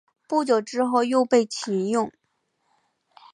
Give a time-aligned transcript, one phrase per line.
[0.27, 2.11] 不久之后又被起用。